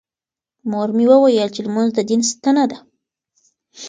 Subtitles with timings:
[0.69, 2.77] مور مې وویل چې لمونځ د دین ستنه ده.